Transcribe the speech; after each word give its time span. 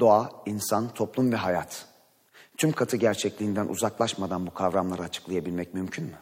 Doğa, 0.00 0.42
insan, 0.46 0.94
toplum 0.94 1.32
ve 1.32 1.36
hayat. 1.36 1.86
Tüm 2.56 2.72
katı 2.72 2.96
gerçekliğinden 2.96 3.68
uzaklaşmadan 3.68 4.46
bu 4.46 4.54
kavramları 4.54 5.02
açıklayabilmek 5.02 5.74
mümkün 5.74 6.04
mü? 6.04 6.18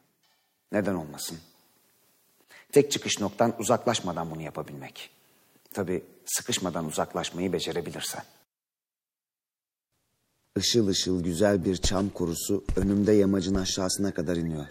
Neden 0.72 0.94
olmasın? 0.94 1.38
Tek 2.72 2.92
çıkış 2.92 3.20
noktan 3.20 3.54
uzaklaşmadan 3.58 4.30
bunu 4.30 4.42
yapabilmek. 4.42 5.10
Tabii 5.74 6.04
sıkışmadan 6.26 6.84
uzaklaşmayı 6.86 7.52
becerebilirsen. 7.52 8.22
Işıl 10.56 10.86
ışıl 10.86 11.24
güzel 11.24 11.64
bir 11.64 11.76
çam 11.76 12.08
kurusu 12.08 12.64
önümde 12.76 13.12
yamacın 13.12 13.54
aşağısına 13.54 14.14
kadar 14.14 14.36
iniyor. 14.36 14.66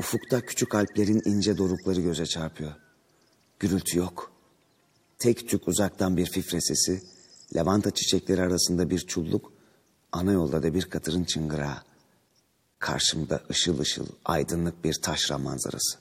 Ufukta 0.00 0.40
küçük 0.40 0.74
alplerin 0.74 1.22
ince 1.24 1.58
dorukları 1.58 2.00
göze 2.00 2.26
çarpıyor. 2.26 2.72
Gürültü 3.58 3.98
yok. 3.98 4.32
Tek 5.18 5.48
tük 5.48 5.68
uzaktan 5.68 6.16
bir 6.16 6.26
fifre 6.26 6.60
sesi, 6.60 7.02
lavanta 7.54 7.90
çiçekleri 7.90 8.42
arasında 8.42 8.90
bir 8.90 8.98
çulluk, 8.98 9.52
ana 10.12 10.32
yolda 10.32 10.62
da 10.62 10.74
bir 10.74 10.84
katırın 10.84 11.24
çıngırağı. 11.24 11.76
Karşımda 12.78 13.40
ışıl 13.50 13.78
ışıl 13.78 14.06
aydınlık 14.24 14.84
bir 14.84 14.94
taşra 15.02 15.38
manzarası. 15.38 15.98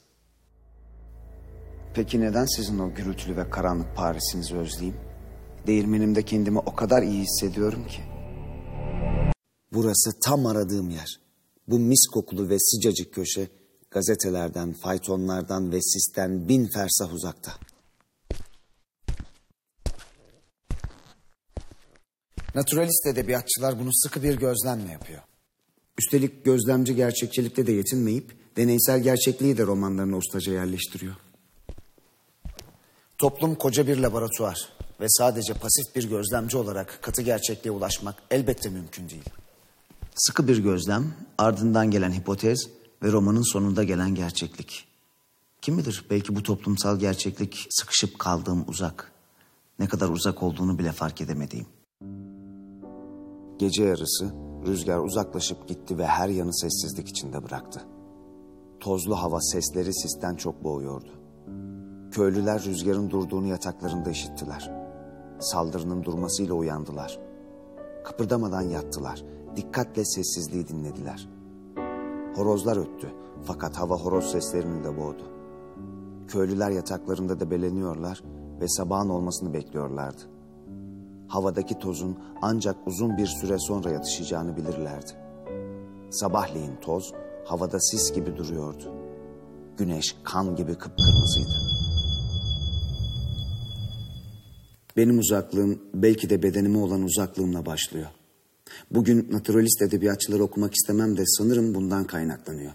Peki 1.94 2.22
neden 2.22 2.45
sizin 2.45 2.80
o 2.80 2.94
gürültülü 2.94 3.38
ve 3.38 3.49
karanlık 3.49 3.95
Paris'inizi 3.95 4.55
özleyeyim? 4.55 4.98
Değirmenimde 5.67 6.23
kendimi 6.23 6.59
o 6.59 6.75
kadar 6.75 7.03
iyi 7.03 7.23
hissediyorum 7.23 7.88
ki. 7.88 8.02
Burası 9.73 10.20
tam 10.23 10.45
aradığım 10.45 10.89
yer. 10.89 11.20
Bu 11.67 11.80
mis 11.80 12.08
kokulu 12.08 12.50
ve 12.50 12.59
sıcacık 12.59 13.13
köşe 13.13 13.47
gazetelerden, 13.91 14.73
faytonlardan 14.73 15.72
ve 15.72 15.81
sisten 15.81 16.47
bin 16.47 16.67
fersah 16.73 17.13
uzakta. 17.13 17.52
Naturalist 22.55 23.08
edebiyatçılar 23.08 23.80
bunu 23.80 23.89
sıkı 23.94 24.23
bir 24.23 24.38
gözlemle 24.38 24.92
yapıyor. 24.92 25.22
Üstelik 25.97 26.45
gözlemci 26.45 26.95
gerçekçilikle 26.95 27.67
de 27.67 27.72
yetinmeyip 27.72 28.56
deneysel 28.58 29.00
gerçekliği 29.00 29.58
de 29.58 29.66
romanlarına 29.66 30.17
ustaca 30.17 30.53
yerleştiriyor. 30.53 31.16
Toplum 33.17 33.56
koca 33.56 33.88
bir 33.88 33.97
laboratuvar 33.97 34.69
ve 35.00 35.06
sadece 35.09 35.53
pasif 35.53 35.95
bir 35.95 36.09
gözlemci 36.09 36.58
olarak 36.58 37.00
katı 37.02 37.22
gerçekliğe 37.22 37.72
ulaşmak 37.72 38.16
elbette 38.31 38.69
mümkün 38.69 39.09
değil. 39.09 39.30
Sıkı 40.16 40.47
bir 40.47 40.58
gözlem, 40.58 41.13
ardından 41.38 41.91
gelen 41.91 42.11
hipotez 42.11 42.69
ve 43.03 43.11
romanın 43.11 43.53
sonunda 43.53 43.84
gelen 43.84 44.16
gerçeklik. 44.16 44.88
Kim 45.61 45.78
bilir 45.78 46.06
belki 46.09 46.36
bu 46.36 46.44
toplumsal 46.44 47.00
gerçeklik 47.00 47.67
sıkışıp 47.69 48.19
kaldığım 48.19 48.66
uzak. 48.67 49.11
Ne 49.80 49.88
kadar 49.88 50.09
uzak 50.09 50.44
olduğunu 50.44 50.80
bile 50.80 50.91
fark 50.91 51.22
edemediğim. 51.22 51.67
Gece 53.59 53.83
yarısı 53.83 54.31
rüzgar 54.67 54.97
uzaklaşıp 54.97 55.67
gitti 55.67 55.97
ve 55.97 56.05
her 56.05 56.29
yanı 56.29 56.53
sessizlik 56.53 57.07
içinde 57.07 57.43
bıraktı. 57.43 57.81
Tozlu 58.79 59.16
hava 59.16 59.41
sesleri 59.41 59.93
sisten 59.93 60.35
çok 60.35 60.63
boğuyordu. 60.63 61.09
Köylüler 62.11 62.63
rüzgarın 62.63 63.09
durduğunu 63.09 63.47
yataklarında 63.47 64.09
işittiler. 64.09 64.71
Saldırının 65.39 66.03
durmasıyla 66.03 66.53
uyandılar. 66.53 67.19
Kıpırdamadan 68.03 68.61
yattılar. 68.61 69.23
Dikkatle 69.55 70.05
sessizliği 70.05 70.67
dinlediler. 70.67 71.29
Horozlar 72.35 72.77
öttü 72.77 73.11
fakat 73.44 73.75
hava 73.77 73.95
horoz 73.95 74.31
seslerini 74.31 74.83
de 74.83 74.97
boğdu. 74.97 75.23
Köylüler 76.27 76.69
yataklarında 76.69 77.39
debeleniyorlar 77.39 78.23
ve 78.61 78.67
sabahın 78.67 79.09
olmasını 79.09 79.53
bekliyorlardı. 79.53 80.38
Havadaki 81.30 81.80
tozun 81.80 82.19
ancak 82.41 82.75
uzun 82.88 83.17
bir 83.17 83.27
süre 83.27 83.59
sonra 83.59 83.91
yatışacağını 83.91 84.58
bilirlerdi. 84.58 85.11
Sabahleyin 86.11 86.75
toz 86.81 87.13
havada 87.45 87.79
sis 87.79 88.13
gibi 88.13 88.38
duruyordu. 88.38 88.94
Güneş 89.78 90.16
kan 90.23 90.56
gibi 90.56 90.75
kıpkırmızıydı. 90.75 91.69
Benim 94.97 95.19
uzaklığım 95.19 95.81
belki 95.94 96.29
de 96.29 96.44
bedenime 96.44 96.78
olan 96.78 97.03
uzaklığımla 97.03 97.66
başlıyor. 97.66 98.07
Bugün 98.91 99.28
naturalist 99.31 99.81
edebiyatçıları 99.81 100.44
okumak 100.44 100.73
istemem 100.73 101.17
de 101.17 101.23
sanırım 101.25 101.75
bundan 101.75 102.03
kaynaklanıyor. 102.03 102.72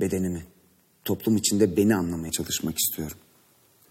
Bedenimi, 0.00 0.44
toplum 1.04 1.36
içinde 1.36 1.76
beni 1.76 1.96
anlamaya 1.96 2.30
çalışmak 2.30 2.78
istiyorum. 2.78 3.16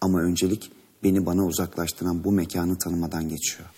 Ama 0.02 0.22
öncelik 0.22 0.72
beni 1.04 1.26
bana 1.26 1.46
uzaklaştıran 1.46 2.24
bu 2.24 2.32
mekanı 2.32 2.78
tanımadan 2.78 3.30
geçiyor. 3.30 3.70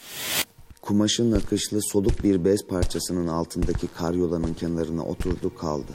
Kumaşın 0.81 1.31
nakışlı 1.31 1.79
soluk 1.81 2.23
bir 2.23 2.45
bez 2.45 2.67
parçasının 2.67 3.27
altındaki 3.27 3.87
karyolanın 3.87 4.53
kenarına 4.53 5.05
oturdu 5.05 5.55
kaldı. 5.55 5.91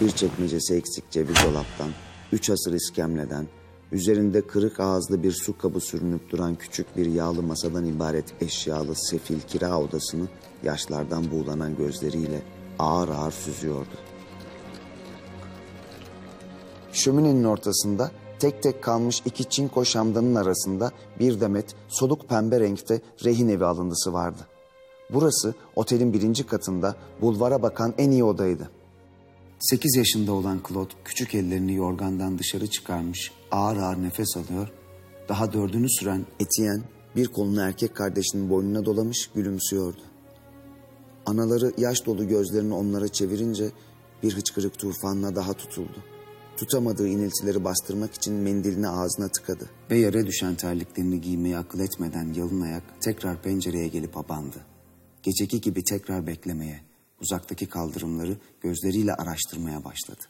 Bir 0.00 0.10
çekmecesi 0.10 0.74
eksik 0.74 1.10
ceviz 1.10 1.36
dolaptan, 1.36 1.90
üç 2.32 2.50
asır 2.50 2.72
iskemleden, 2.72 3.46
üzerinde 3.92 4.46
kırık 4.46 4.80
ağızlı 4.80 5.22
bir 5.22 5.32
su 5.32 5.58
kabı 5.58 5.80
sürünüp 5.80 6.30
duran 6.30 6.54
küçük 6.54 6.96
bir 6.96 7.06
yağlı 7.06 7.42
masadan 7.42 7.86
ibaret 7.86 8.42
eşyalı 8.42 8.94
sefil 8.94 9.40
kira 9.40 9.80
odasını 9.80 10.26
yaşlardan 10.62 11.30
buğulanan 11.30 11.76
gözleriyle 11.76 12.42
ağır 12.78 13.08
ağır 13.08 13.32
süzüyordu. 13.32 13.94
Şöminenin 16.92 17.44
ortasında 17.44 18.10
tek 18.38 18.62
tek 18.62 18.82
kalmış 18.82 19.22
iki 19.24 19.44
çinko 19.44 19.84
şamdanın 19.84 20.34
arasında 20.34 20.92
bir 21.20 21.40
demet 21.40 21.74
soluk 21.88 22.28
pembe 22.28 22.60
renkte 22.60 23.00
rehin 23.24 23.48
evi 23.48 23.64
alındısı 23.64 24.12
vardı. 24.12 24.46
Burası 25.10 25.54
otelin 25.76 26.12
birinci 26.12 26.46
katında 26.46 26.96
bulvara 27.20 27.62
bakan 27.62 27.94
en 27.98 28.10
iyi 28.10 28.24
odaydı. 28.24 28.70
Sekiz 29.58 29.96
yaşında 29.96 30.32
olan 30.32 30.60
Claude 30.68 30.92
küçük 31.04 31.34
ellerini 31.34 31.74
yorgandan 31.74 32.38
dışarı 32.38 32.66
çıkarmış 32.66 33.32
ağır 33.50 33.76
ağır 33.76 34.02
nefes 34.02 34.36
alıyor. 34.36 34.68
Daha 35.28 35.52
dördünü 35.52 35.90
süren 35.90 36.26
Etienne 36.40 36.82
bir 37.16 37.26
kolunu 37.26 37.60
erkek 37.60 37.94
kardeşinin 37.94 38.50
boynuna 38.50 38.84
dolamış 38.84 39.30
gülümsüyordu. 39.34 40.00
Anaları 41.26 41.72
yaş 41.78 42.06
dolu 42.06 42.28
gözlerini 42.28 42.74
onlara 42.74 43.08
çevirince 43.08 43.70
bir 44.22 44.36
hıçkırık 44.36 44.78
tufanına 44.78 45.36
daha 45.36 45.52
tutuldu. 45.52 46.15
Tutamadığı 46.56 47.08
iniltileri 47.08 47.64
bastırmak 47.64 48.14
için 48.14 48.34
mendilini 48.34 48.88
ağzına 48.88 49.28
tıkadı. 49.28 49.70
Ve 49.90 49.98
yere 49.98 50.26
düşen 50.26 50.54
terliklerini 50.54 51.20
giymeyi 51.20 51.56
akıl 51.56 51.80
etmeden 51.80 52.32
yalın 52.32 52.60
ayak 52.60 53.02
tekrar 53.02 53.42
pencereye 53.42 53.88
gelip 53.88 54.16
abandı. 54.16 54.66
Geceki 55.22 55.60
gibi 55.60 55.84
tekrar 55.84 56.26
beklemeye, 56.26 56.80
uzaktaki 57.20 57.66
kaldırımları 57.66 58.38
gözleriyle 58.60 59.14
araştırmaya 59.14 59.84
başladı. 59.84 60.20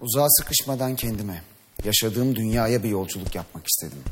Uzağa 0.00 0.28
sıkışmadan 0.28 0.96
kendime, 0.96 1.42
yaşadığım 1.84 2.36
dünyaya 2.36 2.82
bir 2.82 2.88
yolculuk 2.88 3.34
yapmak 3.34 3.66
istedim. 3.66 4.02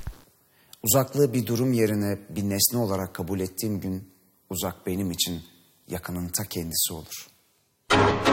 Uzaklığı 0.83 1.33
bir 1.35 1.47
durum 1.47 1.73
yerine 1.73 2.19
bir 2.31 2.43
nesne 2.43 2.79
olarak 2.79 3.15
kabul 3.15 3.41
ettiğim 3.41 3.81
gün 3.81 4.11
uzak 4.51 4.87
benim 4.87 5.11
için 5.11 5.43
yakının 5.89 6.29
ta 6.29 6.45
kendisi 6.45 6.93
olur. 6.93 7.40
you 8.01 8.30